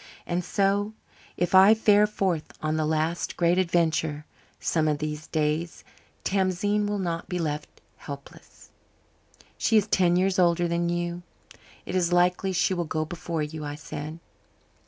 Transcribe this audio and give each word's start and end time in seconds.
And 0.25 0.43
so, 0.43 0.93
if 1.37 1.53
I 1.53 1.75
fare 1.75 2.07
forth 2.07 2.53
on 2.59 2.75
the 2.75 2.87
last 2.87 3.37
great 3.37 3.59
adventure 3.59 4.25
some 4.59 4.87
of 4.87 4.97
these 4.97 5.27
days 5.27 5.83
Tamzine 6.23 6.87
will 6.87 6.97
not 6.97 7.29
be 7.29 7.37
left 7.37 7.81
helpless." 7.97 8.71
"She 9.59 9.77
is 9.77 9.85
ten 9.85 10.15
years 10.15 10.39
older 10.39 10.67
than 10.67 10.89
you. 10.89 11.21
It 11.85 11.95
is 11.95 12.11
likely 12.11 12.51
she 12.51 12.73
will 12.73 12.83
go 12.85 13.05
before 13.05 13.43
you," 13.43 13.63
I 13.63 13.75
said. 13.75 14.17